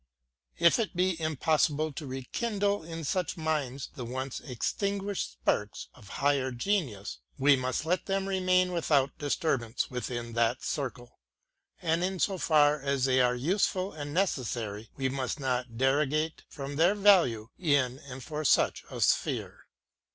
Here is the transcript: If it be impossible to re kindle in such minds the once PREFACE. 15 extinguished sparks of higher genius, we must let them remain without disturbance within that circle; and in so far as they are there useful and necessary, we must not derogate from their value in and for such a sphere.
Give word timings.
If 0.57 0.79
it 0.79 0.95
be 0.95 1.21
impossible 1.21 1.93
to 1.93 2.07
re 2.07 2.27
kindle 2.31 2.81
in 2.81 3.03
such 3.03 3.37
minds 3.37 3.89
the 3.93 4.03
once 4.03 4.37
PREFACE. 4.39 4.49
15 4.49 4.55
extinguished 4.55 5.31
sparks 5.33 5.89
of 5.93 6.07
higher 6.25 6.49
genius, 6.51 7.19
we 7.37 7.55
must 7.55 7.85
let 7.85 8.07
them 8.07 8.27
remain 8.27 8.71
without 8.71 9.15
disturbance 9.19 9.91
within 9.91 10.33
that 10.33 10.63
circle; 10.63 11.19
and 11.83 12.03
in 12.03 12.17
so 12.17 12.39
far 12.39 12.79
as 12.81 13.05
they 13.05 13.19
are 13.21 13.33
there 13.37 13.51
useful 13.51 13.93
and 13.93 14.11
necessary, 14.11 14.89
we 14.97 15.07
must 15.07 15.39
not 15.39 15.77
derogate 15.77 16.45
from 16.49 16.77
their 16.77 16.95
value 16.95 17.49
in 17.59 17.99
and 17.99 18.23
for 18.23 18.43
such 18.43 18.83
a 18.89 18.99
sphere. 19.01 19.67